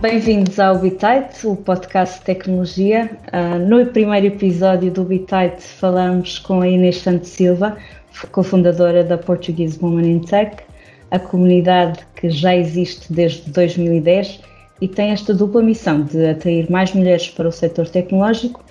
[0.00, 3.10] Bem-vindos ao Bitite, o podcast de tecnologia.
[3.32, 7.76] Uh, no primeiro episódio do Bitite falamos com a Inês Santos Silva,
[8.30, 10.56] cofundadora da Portuguese Women in Tech,
[11.10, 14.40] a comunidade que já existe desde 2010
[14.80, 18.64] e tem esta dupla missão de atrair mais mulheres para o setor tecnológico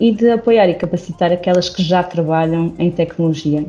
[0.00, 3.66] e de apoiar e capacitar aquelas que já trabalham em tecnologia.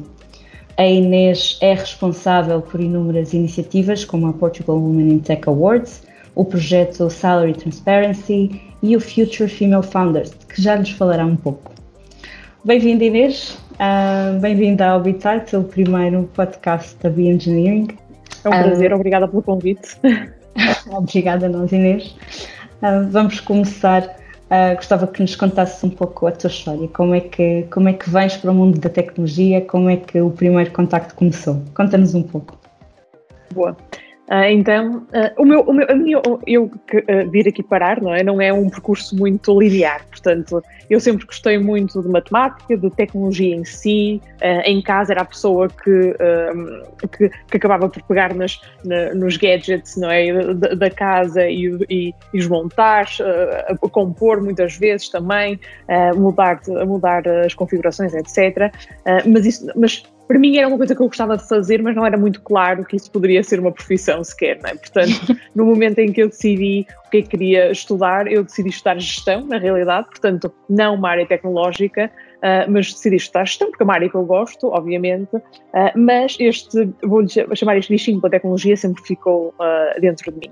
[0.77, 6.45] A Inês é responsável por inúmeras iniciativas, como a Portugal Women in Tech Awards, o
[6.45, 11.72] projeto Salary Transparency e o Future Female Founders, que já nos falará um pouco.
[12.63, 13.58] Bem-vinda, Inês.
[13.73, 17.88] Uh, Bem-vinda ao Bitite, o primeiro podcast da Be Engineering.
[18.44, 19.98] É um prazer, uh, obrigada pelo convite.
[20.91, 22.16] obrigada a nós, Inês.
[22.81, 24.16] Uh, vamos começar.
[24.75, 26.88] gostava que nos contasses um pouco a tua história.
[26.89, 29.61] Como é, que, como é que vens para o mundo da tecnologia?
[29.61, 31.61] Como é que o primeiro contacto começou?
[31.75, 32.58] Conta-nos um pouco.
[33.53, 33.75] Boa.
[34.31, 38.15] Uh, então, uh, o meu, o meu, a minha, eu uh, vir aqui parar, não
[38.15, 38.23] é?
[38.23, 40.05] Não é um percurso muito linear.
[40.07, 44.21] Portanto, eu sempre gostei muito de matemática, de tecnologia em si.
[44.65, 46.15] em casa era a pessoa que,
[47.17, 50.53] que, que, acabava por pegar nas, na, nos gadgets, não é?
[50.53, 53.07] Da, da casa e, e, e os montar,
[53.91, 55.59] compor muitas vezes também,
[56.15, 58.73] mudar, mudar as configurações, etc.
[59.25, 62.05] mas isso, mas para mim era uma coisa que eu gostava de fazer, mas não
[62.05, 64.75] era muito claro que isso poderia ser uma profissão sequer, não é?
[64.75, 68.69] Portanto, no momento em que eu decidi o que é que queria estudar, eu decidi
[68.69, 72.09] estudar gestão, na realidade, portanto, não uma área tecnológica,
[72.42, 75.42] uh, mas decidi estudar gestão, porque é uma área que eu gosto, obviamente, uh,
[75.95, 77.23] mas este, vou
[77.56, 80.52] chamar este bichinho pela tecnologia, sempre ficou uh, dentro de mim.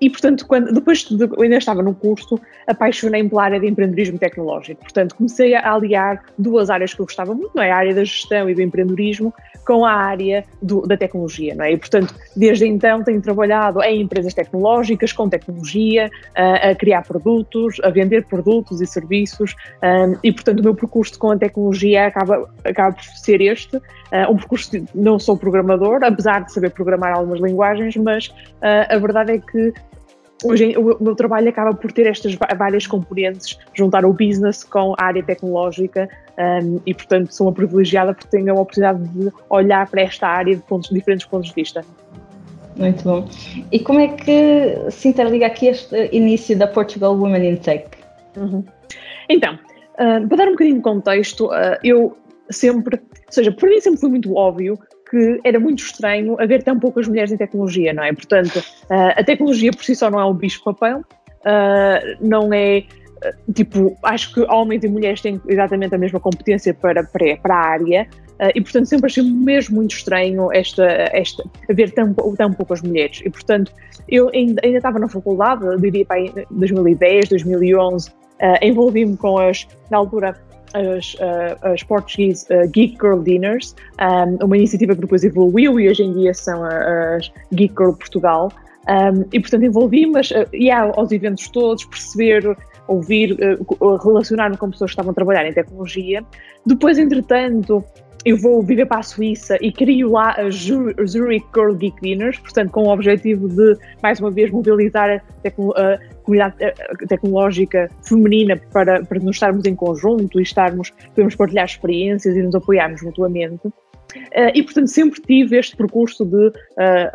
[0.00, 4.18] E, portanto, quando, depois de, eu ainda estava no curso, apaixonei-me pela área de empreendedorismo
[4.18, 4.82] tecnológico.
[4.82, 7.70] Portanto, comecei a aliar duas áreas que eu gostava muito, não é?
[7.70, 9.32] A área da gestão e do empreendedorismo
[9.66, 11.72] com a área do, da tecnologia, não é?
[11.72, 17.80] E, portanto, desde então tenho trabalhado em empresas tecnológicas, com tecnologia, a, a criar produtos,
[17.82, 22.48] a vender produtos e serviços, um, e, portanto, o meu percurso com a tecnologia acaba,
[22.64, 27.16] acaba por ser este, uh, um percurso de, não sou programador, apesar de saber programar
[27.16, 29.72] algumas linguagens, mas uh, a verdade é que
[30.44, 35.04] hoje o meu trabalho acaba por ter estas várias componentes, juntar o business com a
[35.04, 40.02] área tecnológica um, e, portanto, sou uma privilegiada porque tenho a oportunidade de olhar para
[40.02, 41.84] esta área de pontos, diferentes pontos de vista.
[42.76, 43.26] Muito bom.
[43.72, 47.86] E como é que se interliga aqui este início da Portugal Women in Tech?
[48.36, 48.62] Uhum.
[49.28, 49.58] Então,
[49.98, 52.16] uh, para dar um bocadinho de contexto, uh, eu
[52.50, 54.78] sempre, ou seja, para mim sempre foi muito óbvio
[55.10, 58.12] que era muito estranho haver tão poucas mulheres em tecnologia, não é?
[58.12, 61.02] Portanto, uh, a tecnologia por si só não é um bicho-papel,
[62.20, 62.82] não é.
[63.54, 67.66] Tipo, acho que homens e mulheres têm exatamente a mesma competência para, para, para a
[67.66, 68.08] área,
[68.54, 73.22] e portanto sempre achei mesmo muito estranho esta, esta, haver tão, tão poucas mulheres.
[73.24, 73.72] E portanto,
[74.08, 76.20] eu ainda, ainda estava na faculdade, diria para
[76.50, 78.10] 2010, 2011,
[78.62, 80.36] envolvi-me com as, na altura,
[80.74, 85.88] as, uh, as Portuguese uh, Geek Girl Dinners, um, uma iniciativa que depois evoluiu e
[85.88, 88.52] hoje em dia são as Geek Girl Portugal.
[88.88, 92.56] Um, e portanto envolvi-me, uh, ia aos eventos todos, perceber,
[92.88, 96.22] ouvir, uh, relacionar-me com pessoas que estavam a trabalhar em tecnologia.
[96.64, 97.84] Depois, entretanto,
[98.24, 102.70] eu vou viver para a Suíça e crio lá a Zurich Girl Geek Dinners, portanto,
[102.72, 106.56] com o objetivo de, mais uma vez, mobilizar a, comunidade
[107.08, 112.54] tecnológica feminina para, para nos estarmos em conjunto e estarmos, podemos partilhar experiências e nos
[112.54, 113.68] apoiarmos mutuamente.
[114.54, 116.50] E, portanto, sempre tive este percurso de,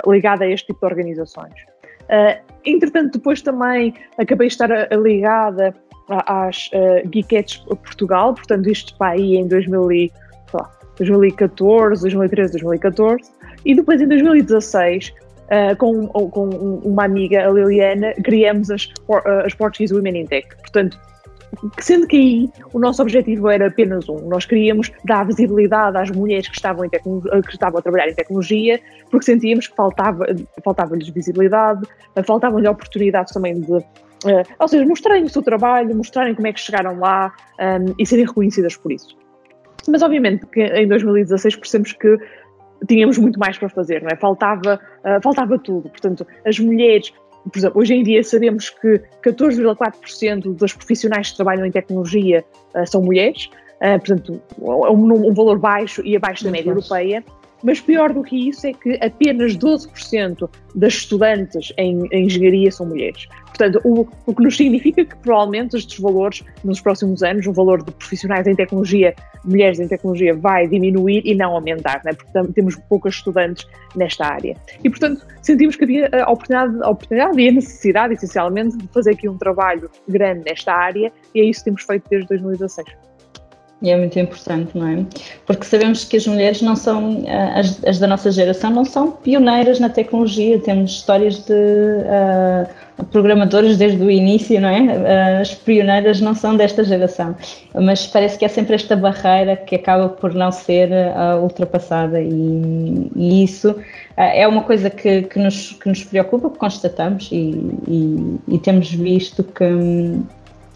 [0.07, 1.70] ligado a este tipo de organizações.
[2.11, 5.73] Uh, entretanto, depois também acabei de estar ligada
[6.09, 10.11] às uh, Geekettes Portugal, portanto, isto para aí em 2000 e,
[10.53, 13.31] lá, 2014, 2013, 2014,
[13.65, 15.13] e depois em 2016
[15.51, 16.47] Uh, com, com,
[16.85, 18.87] uma amiga, a Liliana, criamos as,
[19.43, 20.47] as Portuguese Women in Tech.
[20.61, 20.97] Portanto,
[21.79, 26.47] sendo que aí o nosso objetivo era apenas um, nós queríamos dar visibilidade às mulheres
[26.47, 26.97] que estavam, em que
[27.49, 28.79] estavam a trabalhar em tecnologia,
[29.09, 30.25] porque sentíamos que faltava,
[30.63, 31.81] faltava-lhes visibilidade,
[32.25, 33.83] faltavam-lhes oportunidades também de, uh,
[34.59, 38.25] ou seja, mostrarem o seu trabalho, mostrarem como é que chegaram lá um, e serem
[38.25, 39.15] reconhecidas por isso.
[39.87, 42.17] Mas obviamente que em 2016 percebemos que
[42.87, 44.15] tínhamos muito mais para fazer, não é?
[44.15, 45.89] Faltava, uh, faltava tudo.
[45.89, 47.13] Portanto, as mulheres,
[47.49, 52.43] por exemplo, hoje em dia sabemos que 14,4% das profissionais que trabalham em tecnologia
[52.75, 57.23] uh, são mulheres, uh, portanto, um, um, valor baixo e abaixo da média europeia.
[57.63, 62.87] Mas pior do que isso é que apenas 12% das estudantes em, em engenharia são
[62.87, 63.27] mulheres.
[63.61, 67.83] Portanto, o, o que nos significa que provavelmente estes valores, nos próximos anos, o valor
[67.83, 69.13] de profissionais em tecnologia,
[69.45, 72.13] mulheres em tecnologia, vai diminuir e não aumentar, né?
[72.13, 74.57] porque temos poucas estudantes nesta área.
[74.83, 79.11] E, portanto, sentimos que havia a oportunidade, a oportunidade e a necessidade, essencialmente, de fazer
[79.11, 83.10] aqui um trabalho grande nesta área, e é isso que temos feito desde 2016.
[83.81, 85.05] E é muito importante, não é?
[85.47, 89.09] Porque sabemos que as mulheres não são, eh, as, as da nossa geração, não são
[89.11, 90.59] pioneiras na tecnologia.
[90.59, 92.69] Temos histórias de uh,
[93.77, 94.81] desde o início, não é?
[94.81, 97.35] Uh, as pioneiras não são desta geração.
[97.73, 102.21] Mas parece que é sempre esta barreira que acaba por não ser uh, ultrapassada.
[102.21, 103.75] E, e isso
[104.15, 108.91] é uma coisa que, que, nos, que nos preocupa, que constatamos e, e, e temos
[108.91, 109.65] visto que.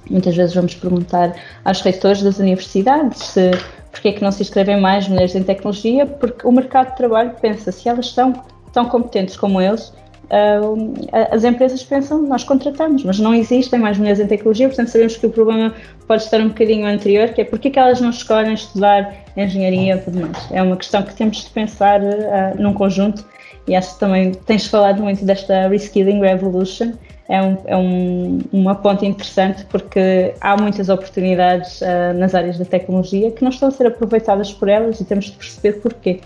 [0.09, 3.51] Muitas vezes vamos perguntar aos reitores das universidades se
[3.95, 7.31] porque é que não se inscrevem mais mulheres em tecnologia, porque o mercado de trabalho
[7.41, 8.33] pensa, se elas são
[8.73, 9.87] tão competentes como eles,
[10.25, 10.93] uh,
[11.31, 15.25] as empresas pensam, nós contratamos, mas não existem mais mulheres em tecnologia, portanto sabemos que
[15.25, 15.73] o problema
[16.05, 19.95] pode estar um bocadinho anterior, que é porque é que elas não escolhem estudar engenharia
[19.95, 20.51] e tudo mais.
[20.51, 23.23] É uma questão que temos de pensar uh, num conjunto
[23.65, 26.91] e acho que também tens falado muito desta Reskilling Revolution,
[27.27, 32.65] é, um, é um, uma ponte interessante porque há muitas oportunidades uh, nas áreas da
[32.65, 36.21] tecnologia que não estão a ser aproveitadas por elas e temos de perceber porquê.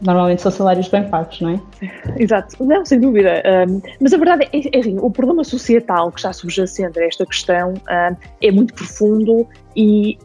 [0.00, 1.60] Normalmente são salários bem pagos, não é?
[2.18, 3.42] Exato, não, sem dúvida.
[3.68, 7.72] Um, mas a verdade é, é o problema societal que está subjacente a esta questão
[7.72, 10.18] uh, é muito profundo e,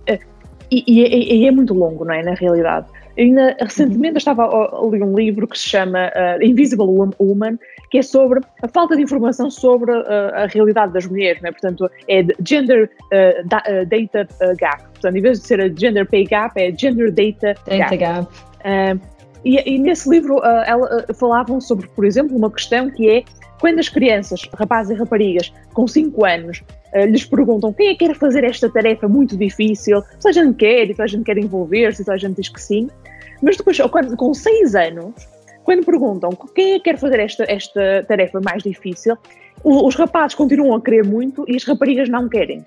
[0.71, 2.87] e, e, é, é muito longo, não é, na realidade.
[3.17, 6.87] Ainda recentemente eu estava a ler um livro que se chama uh, Invisible
[7.19, 7.57] Woman,
[7.89, 10.03] que é sobre a falta de informação sobre uh,
[10.33, 11.51] a realidade das mulheres, né?
[11.51, 14.27] portanto é Gender uh, da, Data
[14.59, 18.27] Gap, portanto em vez de ser a Gender Pay Gap é Gender Data, data Gap.
[18.65, 19.01] gap.
[19.45, 23.23] E, e, nesse livro ela, falavam sobre, por exemplo, uma questão que é
[23.61, 26.61] quando as crianças, rapazes e raparigas com 5 anos,
[27.07, 30.93] lhes perguntam quem é que quer fazer esta tarefa muito difícil, se a gente quer,
[30.93, 32.89] se a gente quer envolver-se, se a gente diz que sim,
[33.41, 33.77] mas depois,
[34.17, 35.13] com 6 anos,
[35.69, 39.15] quando perguntam quem é que quer fazer esta, esta tarefa mais difícil,
[39.63, 42.65] os rapazes continuam a querer muito e as raparigas não querem.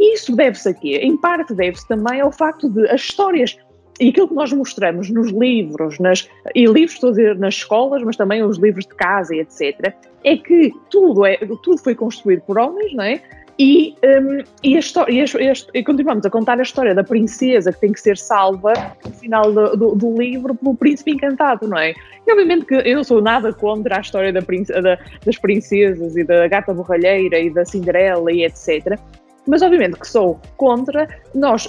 [0.00, 0.98] Isso deve-se a quê?
[1.02, 3.58] Em parte deve-se também ao facto de as histórias
[4.00, 8.02] e aquilo que nós mostramos nos livros, nas, e livros estou a dizer nas escolas,
[8.02, 9.92] mas também os livros de casa e etc.,
[10.24, 13.20] é que tudo, é, tudo foi construído por homens, não é?
[13.58, 17.72] E, um, e, a história, e, a, e, continuamos a contar a história da princesa
[17.72, 18.72] que tem que ser salva
[19.04, 21.92] no final do, do, do, livro pelo príncipe encantado, não é?
[22.24, 26.22] E obviamente que eu não sou nada contra a história da, da, das princesas e
[26.22, 28.96] da gata borralheira e da Cinderela e etc.
[29.44, 31.68] Mas obviamente que sou contra, nós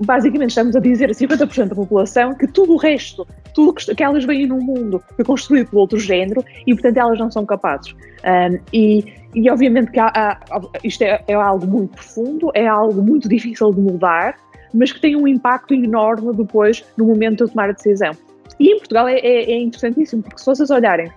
[0.00, 3.24] basicamente estamos a dizer a 50% da população que tudo o resto,
[3.58, 7.18] tudo que, que elas veem no mundo foi construído por outro género e portanto elas
[7.18, 7.92] não são capazes.
[7.92, 13.02] Um, e, e obviamente que há, há, isto é, é algo muito profundo, é algo
[13.02, 14.36] muito difícil de mudar,
[14.72, 18.12] mas que tem um impacto enorme depois no momento de tomar a decisão.
[18.60, 21.10] E em Portugal é, é, é interessantíssimo, porque se vocês olharem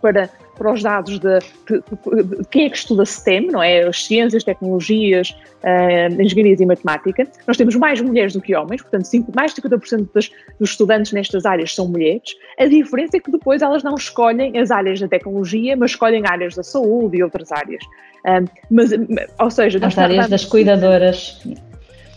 [0.00, 3.82] para para os dados de, de, de, quem é que estuda STEM, não é?
[3.84, 5.30] As ciências, tecnologias,
[5.62, 7.26] uh, engenharias e matemática.
[7.46, 11.12] Nós temos mais mulheres do que homens, portanto, cinco, mais de 50% das, dos estudantes
[11.12, 12.34] nestas áreas são mulheres.
[12.58, 16.56] A diferença é que depois elas não escolhem as áreas da tecnologia, mas escolhem áreas
[16.56, 17.82] da saúde e outras áreas.
[18.26, 18.90] Um, mas,
[19.38, 21.40] ou seja, as áreas das cuidadoras.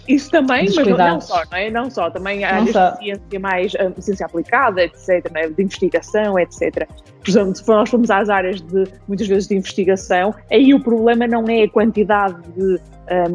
[0.08, 1.70] Isso também, mas não só, não é?
[1.70, 5.48] Não só, também há áreas de ciência mais, um, ciência aplicada, etc., né?
[5.48, 6.88] de investigação, etc.
[7.20, 11.28] Por exemplo, se nós formos às áreas de, muitas vezes, de investigação, aí o problema
[11.28, 12.80] não é a quantidade de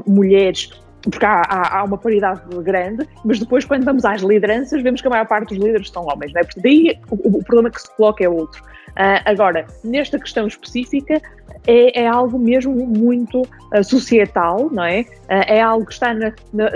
[0.08, 0.70] um, mulheres
[1.10, 5.06] porque há, há, há, uma paridade grande, mas depois, quando vamos às lideranças, vemos que
[5.06, 6.44] a maior parte dos líderes são homens, não é?
[6.44, 8.60] Porque daí o, o problema que se coloca é outro.
[8.96, 11.20] Uh, agora, nesta questão específica,
[11.66, 15.00] é, é algo mesmo muito uh, societal, não é?
[15.00, 16.70] Uh, é algo que está na, na,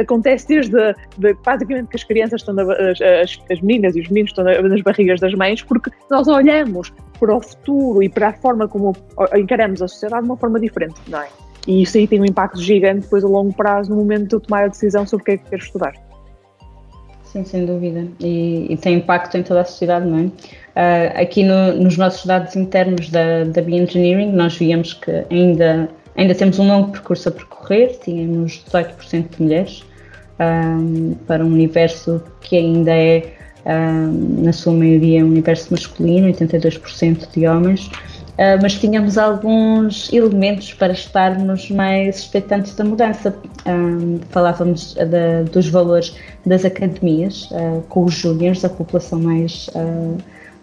[0.00, 4.30] acontece desde de, basicamente que as crianças estão na, as, as, meninas e os meninos
[4.30, 8.68] estão nas barrigas das mães, porque nós olhamos para o futuro e para a forma
[8.68, 8.94] como
[9.36, 11.28] encaramos a sociedade de uma forma diferente, não é?
[11.66, 14.40] E isso aí tem um impacto gigante depois a longo prazo no momento de eu
[14.40, 16.11] tomar a decisão sobre o que é que quero estudar.
[17.32, 18.06] Sim, sem dúvida.
[18.20, 20.22] E, e, tem impacto em toda a sociedade, não é?
[20.24, 26.34] Uh, aqui no, nos nossos dados internos da, da Bioengineering, nós víamos que ainda, ainda
[26.34, 29.82] temos um longo percurso a percorrer, tínhamos 18% de mulheres,
[30.38, 33.24] um, ah, para um universo que ainda é,
[33.64, 37.90] um, ah, na sua maioria, um universo masculino, 82% de homens.
[38.32, 43.36] Uh, mas tínhamos alguns elementos para estarmos mais expectantes da mudança.
[43.66, 49.68] Um, falávamos de, dos valores das academias, uh, com os júniores, a população mais,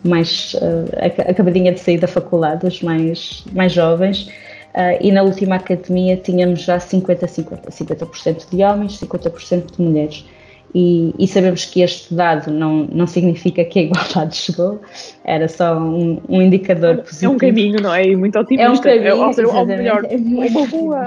[0.04, 0.56] mais
[1.28, 4.30] acabadinha de sair da faculdade, os mais, mais jovens,
[5.02, 10.26] e na última academia tínhamos já 50-50, 50%, de homens, 50% de mulheres.
[10.74, 14.80] E, e, sabemos que este dado não, não significa que a igualdade chegou,
[15.24, 17.32] era só um, um indicador positivo.
[17.32, 18.06] É um caminho, não é?
[18.06, 18.66] E muito otimista.
[18.66, 21.06] É um caminho, é, ou, seja, ou melhor, é uma boa,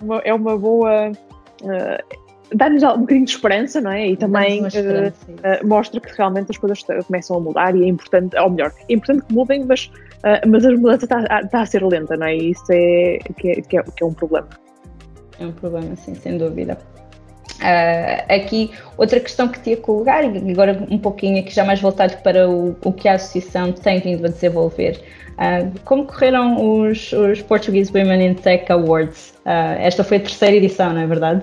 [0.00, 4.08] uma, é uma boa uh, dá-nos um bocadinho de esperança, não é?
[4.08, 8.34] E também uh, uh, mostra que realmente as coisas começam a mudar e é importante,
[8.38, 9.90] ou melhor, é importante que mudem, mas,
[10.46, 12.36] mas a mudança está, tá a ser lenta, não é?
[12.36, 14.48] E isso é que, é, que, é, que é um problema.
[15.38, 16.78] É um problema, sim, sem dúvida.
[18.28, 22.48] Aqui, outra questão que tinha colocar, e agora um pouquinho aqui já mais voltado para
[22.48, 25.00] o, o que a associação tem vindo a desenvolver.
[25.84, 29.34] como correram os, os Portuguese Women in Tech Awards?
[29.78, 31.42] esta foi a terceira edição, não é verdade?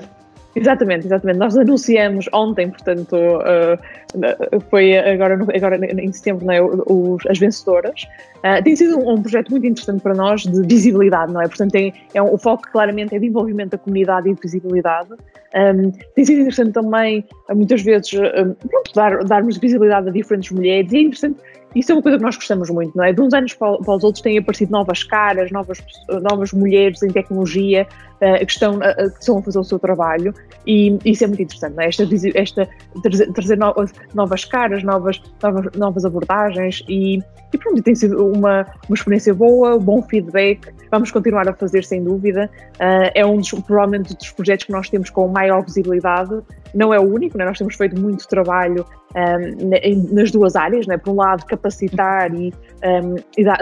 [0.55, 1.37] Exatamente, exatamente.
[1.37, 8.07] Nós anunciamos ontem, portanto, uh, foi agora, agora em setembro, não é, os, as vencedoras.
[8.37, 11.47] Uh, tem sido um, um, projeto muito interessante para nós de visibilidade, não é?
[11.47, 15.09] Portanto, tem, é um, o foco claramente é de envolvimento da comunidade e de visibilidade.
[15.55, 20.91] Um, tem sido interessante também, muitas vezes, um, pronto, dar, darmos visibilidade a diferentes mulheres
[20.91, 21.39] e é interessante
[21.75, 23.13] isso é uma coisa que nós gostamos muito, não é?
[23.13, 25.79] De uns anos para, os outros têm aparecido novas caras, novas,
[26.21, 30.33] novas mulheres em tecnologia uh, que, estão, uh, que estão a fazer o seu trabalho
[30.65, 31.87] e isso é muito interessante, não é?
[31.87, 32.69] Esta, esta
[33.03, 37.19] trazer, trazer novas, novas caras, novas, novas, novas abordagens e,
[37.53, 42.03] e pronto, tem sido uma, uma experiência boa, bom feedback, vamos continuar a fazer sem
[42.03, 42.49] dúvida.
[42.75, 46.41] Uh, é um dos, provavelmente, dos projetos que nós temos com maior visibilidade,
[46.73, 47.45] não é o único, né?
[47.45, 50.97] nós temos feito muito trabalho um, nas duas áreas, né?
[50.97, 52.53] por um lado capacitar e,
[52.83, 53.57] um, e dar,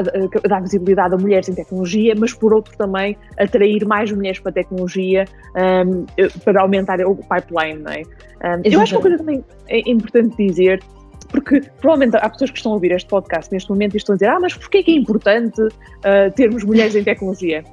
[0.48, 4.54] dar, visibilidade a mulheres em tecnologia, mas por outro também atrair mais mulheres para a
[4.54, 6.06] tecnologia um,
[6.44, 7.82] para aumentar o pipeline.
[7.82, 8.04] Né?
[8.64, 10.82] eu acho que uma coisa também é importante dizer
[11.30, 14.16] porque provavelmente há pessoas que estão a ouvir este podcast neste momento e estão a
[14.16, 17.64] dizer ah, mas porquê é que é importante uh, termos mulheres em tecnologia?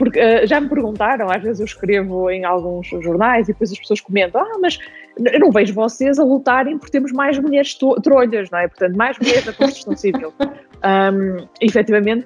[0.00, 3.78] Porque uh, já me perguntaram, às vezes eu escrevo em alguns jornais e depois as
[3.78, 4.78] pessoas comentam: ah, mas
[5.18, 8.66] eu não vejo vocês a lutarem por termos mais mulheres trolhas, não é?
[8.66, 10.32] Portanto, mais mulheres na construção civil.
[10.82, 12.24] Um, efetivamente,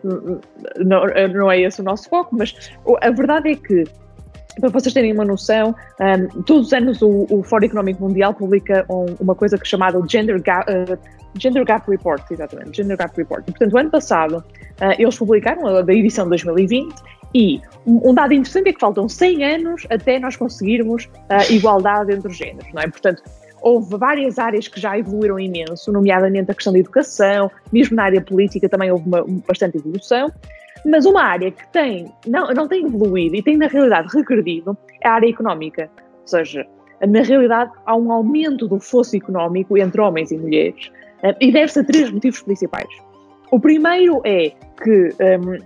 [0.79, 1.05] não,
[1.35, 2.55] não é esse o nosso foco, mas
[3.03, 3.83] a verdade é que
[4.61, 8.87] para vocês terem uma noção, um, todos os anos o, o Fórum Económico Mundial publica
[8.89, 10.97] um, uma coisa que é chamada Gender Gap, uh,
[11.37, 13.43] Gender Gap Report, exatamente, Gender Gap Report.
[13.49, 16.95] E, portanto, o ano passado uh, eles publicaram, a da edição de 2020,
[17.35, 22.29] e um dado interessante é que faltam 100 anos até nós conseguirmos a igualdade entre
[22.29, 22.89] os géneros, não é?
[22.89, 23.23] Portanto,
[23.61, 28.21] houve várias áreas que já evoluíram imenso, nomeadamente a questão da educação, mesmo na área
[28.21, 30.31] política também houve uma, bastante evolução,
[30.87, 35.09] mas uma área que tem, não, não tem evoluído e tem na realidade regredido é
[35.09, 35.91] a área económica.
[36.23, 36.67] Ou seja,
[37.07, 41.81] na realidade há um aumento do fosso económico entre homens e mulheres eh, e deve-se
[41.81, 42.89] a três motivos principais.
[43.51, 45.11] O primeiro é que
[45.41, 45.59] um,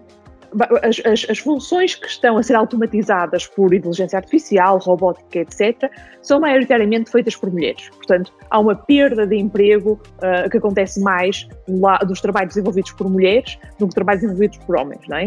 [0.82, 5.90] as, as, as, funções que estão a ser automatizadas por inteligência artificial, robótica, etc.,
[6.22, 7.90] são maioritariamente feitas por mulheres.
[7.90, 13.08] Portanto, há uma perda de emprego uh, que acontece mais lá, dos trabalhos desenvolvidos por
[13.08, 15.00] mulheres do que trabalhos desenvolvidos por homens.
[15.08, 15.24] Não é?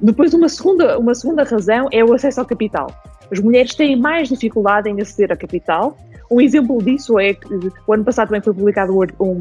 [0.00, 2.88] Depois, uma segunda, uma segunda razão é o acesso ao capital.
[3.30, 5.96] As mulheres têm mais dificuldade em aceder a capital.
[6.30, 7.48] Um exemplo disso é que
[7.86, 9.38] o ano passado também foi publicado um,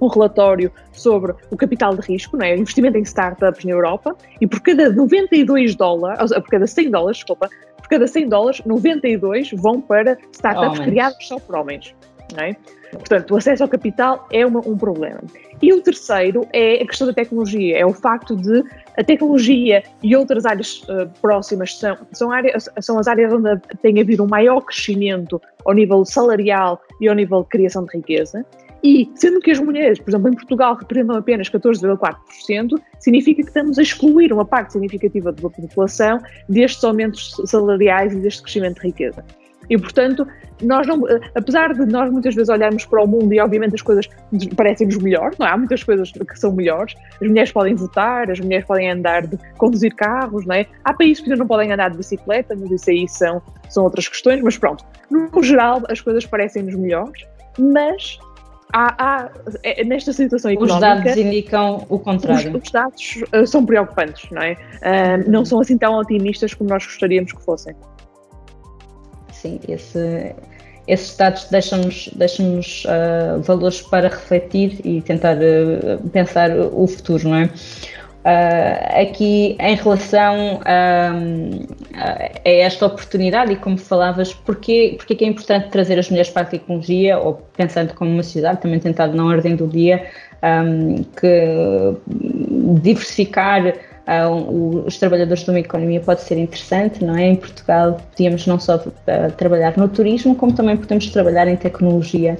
[0.00, 2.56] um relatório sobre o capital de risco, não é?
[2.56, 7.48] investimento em startups na Europa, e por cada 92 dólares, por cada 100 dólares, desculpa,
[7.76, 10.90] por cada 100 dólares, 92 vão para startups homens.
[10.90, 11.94] criadas só por homens.
[12.36, 12.54] É?
[12.92, 15.20] Portanto, o acesso ao capital é uma, um problema.
[15.60, 18.62] E o terceiro é a questão da tecnologia, é o facto de
[18.96, 24.00] a tecnologia e outras áreas uh, próximas são, são, áreas, são as áreas onde tem
[24.00, 28.44] havido um maior crescimento ao nível salarial e ao nível de criação de riqueza.
[28.82, 33.78] E, sendo que as mulheres, por exemplo, em Portugal representam apenas 14,4%, significa que estamos
[33.78, 39.24] a excluir uma parte significativa da população destes aumentos salariais e deste crescimento de riqueza.
[39.70, 40.26] E, portanto,
[40.62, 41.02] nós não,
[41.34, 44.08] apesar de nós muitas vezes olharmos para o mundo e, obviamente, as coisas
[44.56, 45.50] parecem-nos melhor, não é?
[45.50, 46.94] há muitas coisas que são melhores.
[47.20, 50.66] As mulheres podem votar, as mulheres podem andar, de conduzir carros, não é?
[50.84, 54.40] Há países que não podem andar de bicicleta, mas isso aí são, são outras questões.
[54.42, 57.26] Mas pronto, no geral, as coisas parecem-nos melhores,
[57.58, 58.18] mas
[58.72, 59.30] há, há,
[59.62, 60.74] é, nesta situação económica...
[60.74, 62.56] Os dados indicam o contrário.
[62.56, 64.52] Os, os dados uh, são preocupantes, não é?
[64.52, 67.74] Uh, não são assim tão otimistas como nós gostaríamos que fossem.
[69.32, 70.34] Sim, esse,
[70.86, 75.36] esses dados deixam-nos deixam uh, valores para refletir e tentar
[76.12, 77.50] pensar o futuro, não é?
[78.28, 81.12] Uh, aqui em relação a,
[81.94, 86.42] a, esta oportunidade e como falavas, porquê, porquê que é importante trazer as mulheres para
[86.42, 90.04] a tecnologia ou pensando como uma sociedade, também tentado na ordem do dia,
[90.42, 91.96] um, que
[92.82, 97.28] diversificar uh, os trabalhadores de uma economia pode ser interessante, não é?
[97.28, 102.36] Em Portugal podíamos não só uh, trabalhar no turismo, como também podemos trabalhar em tecnologia.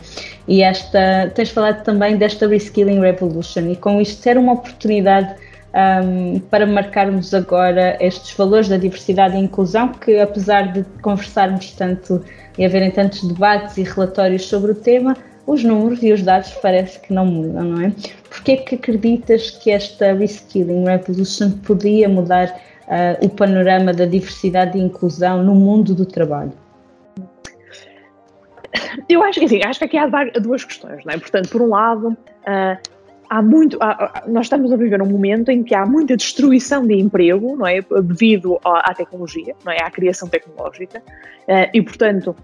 [0.47, 5.48] E esta, tens falado também desta Reskilling Revolution, e com isto ser uma oportunidade
[5.79, 12.23] um, para marcarmos agora estes valores da diversidade e inclusão, que apesar de conversarmos tanto
[12.59, 15.17] e haverem tantos debates e relatórios sobre o tema,
[15.47, 17.93] os números e os dados parece que não mudam, não é?
[18.29, 24.77] Porquê é que acreditas que esta Reskilling Revolution podia mudar uh, o panorama da diversidade
[24.77, 26.53] e inclusão no mundo do trabalho?
[29.09, 30.07] Eu acho que assim, acho que aqui há
[30.39, 31.19] duas questões, não é?
[31.19, 32.98] Portanto, por um lado, uh,
[33.29, 36.95] há muito, há, nós estamos a viver um momento em que há muita destruição de
[36.95, 42.35] emprego, não é, devido à, à tecnologia, não é, à criação tecnológica, uh, e portanto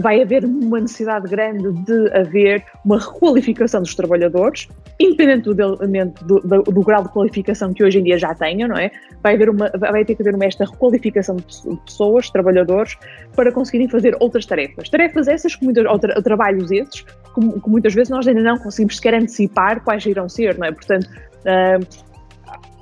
[0.00, 4.68] vai haver uma necessidade grande de haver uma requalificação dos trabalhadores,
[4.98, 8.90] independentemente do, do, do, grau de qualificação que hoje em dia já tenham, não é?
[9.22, 12.96] Vai, haver uma, vai ter que haver uma, esta requalificação de pessoas, trabalhadores,
[13.36, 14.88] para conseguirem fazer outras tarefas.
[14.88, 18.58] Tarefas essas, que muitas, ou, tra, trabalhos esses, que, que, muitas vezes nós ainda não
[18.58, 20.72] conseguimos sequer antecipar quais irão ser, não é?
[20.72, 22.07] Portanto, uh,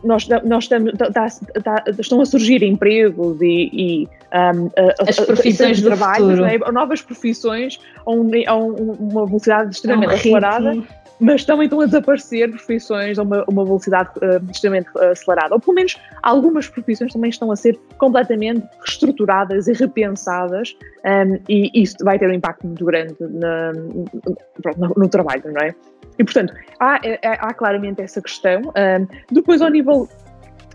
[0.06, 0.92] nós, nós estamos,
[1.98, 4.70] estão a surgir empregos e, e um,
[5.06, 6.58] as profissões do trabalho, né?
[6.72, 10.76] novas profissões a, um, a uma velocidade extremamente acelerada,
[11.20, 15.54] mas estão a desaparecer profissões a uma, uma velocidade uh, extremamente acelerada.
[15.54, 21.70] Ou pelo menos algumas profissões também estão a ser completamente reestruturadas e repensadas, um, e
[21.74, 25.74] isso vai ter um impacto muito grande na, no, no trabalho, não é?
[26.18, 28.60] E, portanto, há, é, há claramente essa questão.
[28.62, 30.08] Um, depois, ao nível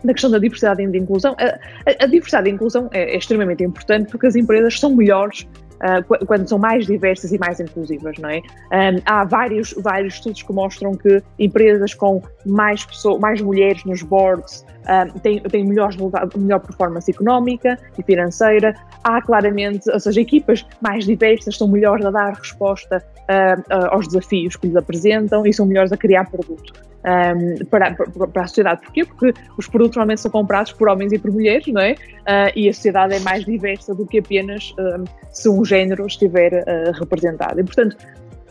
[0.03, 1.45] da questão da diversidade e da inclusão, a,
[1.89, 5.48] a, a diversidade e a inclusão é, é, extremamente importante porque as empresas são melhores
[5.81, 8.38] uh, quando são mais diversas e mais inclusivas, não é?
[8.38, 14.01] Um, há vários, vários estudos que mostram que empresas com mais, pessoas, mais mulheres nos
[14.01, 15.97] boards um, têm, têm melhores,
[16.35, 18.73] melhor performance económica e financeira.
[19.03, 24.55] Há claramente, ou seja, equipas mais diversas são melhores a dar resposta uh, aos desafios
[24.55, 28.81] que lhes apresentam e são melhores a criar produto um, para, para, a sociedade.
[28.81, 29.05] Porquê?
[29.05, 31.93] Porque os produtos normalmente são comprados por homens e por mulheres, não é?
[31.93, 36.53] Uh, e a sociedade é mais diversa do que apenas um, se um género estiver
[36.53, 37.59] uh, representado.
[37.59, 37.97] E, portanto,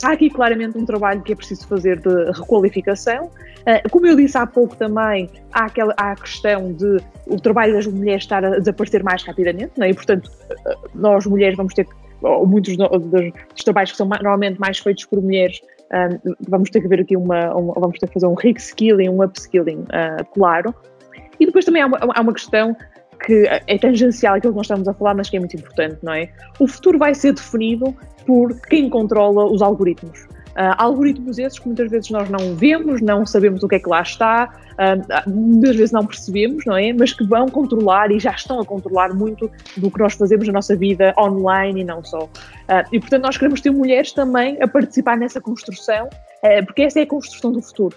[0.02, 3.26] há aqui claramente um trabalho que é preciso fazer de requalificação.
[3.26, 7.74] Uh, como eu disse há pouco também, há, aquela, há a questão de o trabalho
[7.74, 9.90] das mulheres estar a desaparecer mais rapidamente, não é?
[9.90, 10.30] E, portanto,
[10.94, 11.86] nós mulheres vamos ter
[12.22, 15.60] ou muitos dos trabalhos que são normalmente mais feitos por mulheres
[15.92, 19.22] um, vamos ter que ver aqui uma, uma, vamos ter que fazer um reskilling, um
[19.22, 20.74] upskilling, uh, claro.
[21.38, 22.76] E depois também há uma, há uma questão
[23.24, 26.12] que é tangencial aquilo que nós estamos a falar, mas que é muito importante, não
[26.12, 26.30] é?
[26.58, 27.94] O futuro vai ser definido
[28.26, 30.26] por quem controla os algoritmos.
[30.50, 33.88] Uh, algoritmos esses que muitas vezes nós não vemos, não sabemos o que é que
[33.88, 36.92] lá está, uh, muitas vezes não percebemos, não é?
[36.92, 40.54] Mas que vão controlar e já estão a controlar muito do que nós fazemos na
[40.54, 42.24] nossa vida online e não só.
[42.24, 42.28] Uh,
[42.90, 46.08] e portanto nós queremos ter mulheres também a participar nessa construção,
[46.64, 47.96] porque essa é a construção do futuro.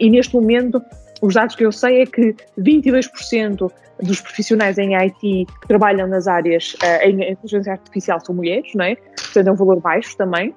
[0.00, 0.82] e neste momento,
[1.22, 3.70] os dados que eu sei é que 22%
[4.02, 8.96] dos profissionais em IT que trabalham nas áreas em inteligência artificial são mulheres, não é?
[8.96, 10.52] Portanto é um valor baixo também.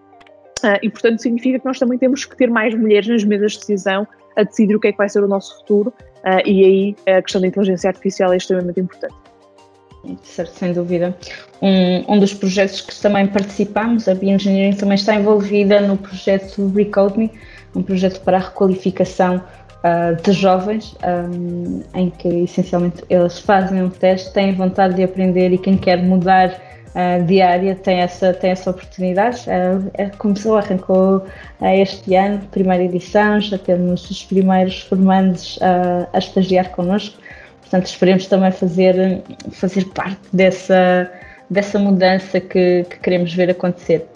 [0.63, 3.59] Uh, e, portanto, significa que nós também temos que ter mais mulheres nas mesas de
[3.59, 5.93] decisão a decidir o que é que vai ser o nosso futuro,
[6.23, 9.15] uh, e aí a questão da inteligência artificial é extremamente importante.
[10.23, 11.15] Certo, sem dúvida.
[11.61, 17.17] Um, um dos projetos que também participamos, a Bioengineering também está envolvida no projeto Recode
[17.17, 17.31] Me,
[17.75, 23.89] um projeto para a requalificação uh, de jovens, um, em que essencialmente eles fazem um
[23.89, 26.55] teste, têm vontade de aprender e quem quer mudar
[26.95, 29.45] uh, diária tem essa, tem essa oportunidade.
[29.47, 35.59] Uh, começou, arrancou uh, este ano, primeira edição, já temos os primeiros formandos
[36.13, 37.17] a estagiar connosco,
[37.61, 39.21] portanto esperemos também fazer,
[39.51, 41.11] fazer parte dessa,
[41.49, 44.07] dessa mudança que, que queremos ver acontecer.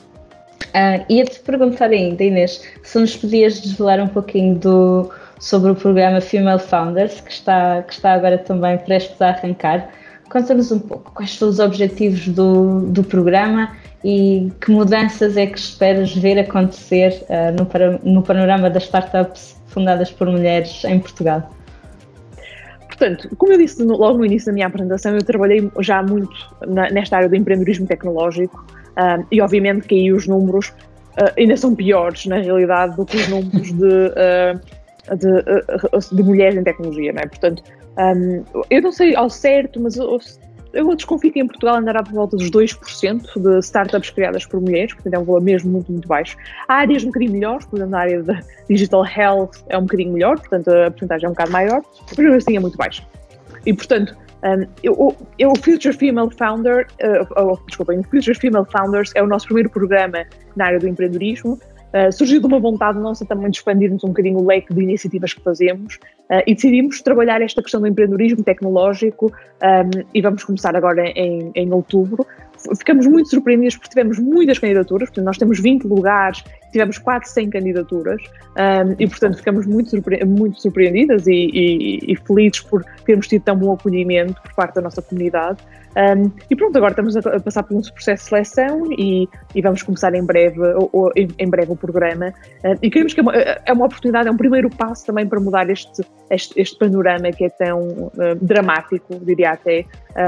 [0.69, 6.21] Uh, Ia-te perguntar ainda, Inês, se nos podias desvelar um pouquinho do, sobre o programa
[6.21, 9.89] Female Founders, que está, que está agora também prestes a arrancar.
[10.31, 15.59] Conta-nos um pouco quais são os objetivos do, do programa e que mudanças é que
[15.59, 21.49] esperas ver acontecer uh, no, no panorama das startups fundadas por mulheres em Portugal.
[22.87, 26.31] Portanto, como eu disse no, logo no início da minha apresentação, eu trabalhei já muito
[26.65, 31.57] na, nesta área do empreendedorismo tecnológico uh, e obviamente que aí os números uh, ainda
[31.57, 37.11] são piores na realidade do que os números de, uh, de, de, mulheres em tecnologia,
[37.11, 37.27] não é?
[37.27, 37.61] Portanto,
[37.97, 40.19] um, eu não sei ao certo, mas eu,
[40.73, 44.93] eu desconfio que em Portugal andará por volta dos 2% de startups criadas por mulheres,
[44.93, 46.37] portanto é um valor mesmo muito, muito baixo.
[46.67, 50.13] Há áreas um bocadinho melhores, por exemplo, na área de digital health é um bocadinho
[50.13, 51.81] melhor, portanto a porcentagem é um bocado maior,
[52.17, 53.05] mas assim é muito baixo.
[53.65, 58.65] E, portanto, um, eu, eu, o Future Female Founder, uh, oh, desculpem, o Future Female
[58.65, 60.25] Founders é o nosso primeiro programa
[60.55, 61.59] na área do empreendedorismo.
[61.93, 65.33] Uh, surgiu de uma vontade nossa também de expandirmos um bocadinho o leque de iniciativas
[65.33, 65.99] que fazemos
[66.31, 71.51] uh, e decidimos trabalhar esta questão do empreendedorismo tecnológico um, e vamos começar agora em,
[71.53, 72.25] em outubro.
[72.77, 77.49] Ficamos muito surpreendidos porque tivemos muitas candidaturas, portanto, nós temos 20 lugares, tivemos quase 100
[77.49, 83.27] candidaturas um, e, portanto, ficamos muito, surpre muito surpreendidas e, e, e, felizes por termos
[83.27, 85.59] tido tão bom acolhimento por parte da nossa comunidade.
[85.91, 89.83] Um, e pronto, agora estamos a, passar por um processo de seleção e, e vamos
[89.83, 92.33] começar em breve, ou, ou em, breve o programa.
[92.63, 95.39] Um, e queremos que é uma, é uma, oportunidade, é um primeiro passo também para
[95.39, 99.85] mudar este, este, este panorama que é tão uh, dramático, diria até,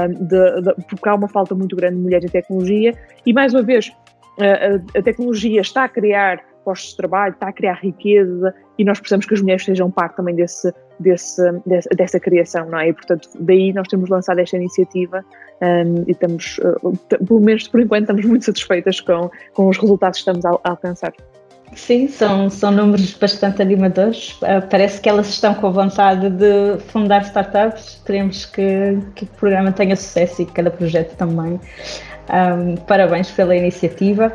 [0.08, 3.62] de, de, porque há uma falta muito grande de mulheres em tecnologia e, mais uma
[3.62, 3.92] vez,
[4.38, 9.26] a, tecnologia está a criar postos de trabalho, está a criar riqueza e nós precisamos
[9.26, 12.88] que as mulheres sejam parte também desse, desse, desse dessa criação, não é?
[12.88, 15.24] E, portanto, daí nós temos lançado esta iniciativa
[15.60, 20.22] um, e estamos, uh, pelo menos por enquanto, estamos muito satisfeitas com, com os resultados
[20.22, 21.12] que estamos a, a alcançar.
[21.74, 24.40] Sim, são, são números bastante animadores.
[24.42, 28.00] Uh, parece que elas estão com vontade de fundar startups.
[28.06, 31.58] Queremos que, que o programa tenha sucesso e que cada projeto também.
[32.28, 34.34] Um, parabéns pela iniciativa.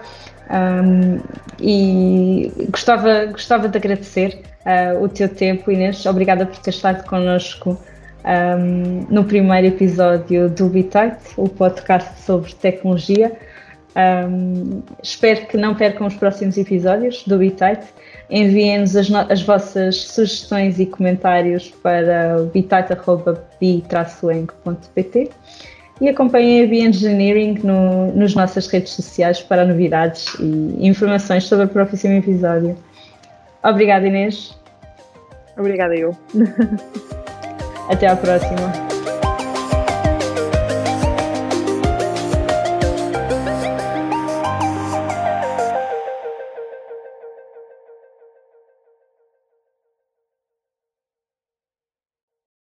[0.50, 1.20] Um,
[1.60, 6.06] e gostava, gostava de agradecer uh, o teu tempo, Inês.
[6.06, 7.80] Obrigada por ter estado connosco
[8.26, 13.32] um, no primeiro episódio do Bitite, o podcast sobre tecnologia.
[15.04, 17.86] Espero que não percam os próximos episódios do Bitite.
[18.30, 25.32] Enviem-nos as, as, vossas sugestões e comentários para bitite.bi-eng.pt
[26.02, 31.68] e acompanhem a Bioengineering no, nas nossas redes sociais para novidades e informações sobre o
[31.68, 32.78] próximo episódio.
[33.64, 34.58] Obrigada, Inês.
[35.58, 36.18] Obrigada, eu.
[37.90, 38.89] Até à próxima.